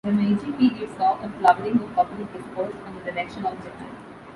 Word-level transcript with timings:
The 0.03 0.11
Meiji 0.11 0.51
period 0.53 0.89
saw 0.97 1.19
a 1.21 1.29
flowering 1.29 1.79
of 1.79 1.93
public 1.93 2.33
discourse 2.33 2.73
on 2.87 2.95
the 2.95 3.01
direction 3.11 3.45
of 3.45 3.63
Japan. 3.63 3.95